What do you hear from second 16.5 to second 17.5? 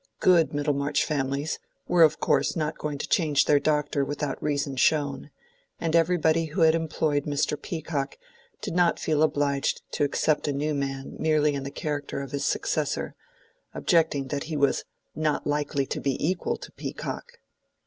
to Peacock."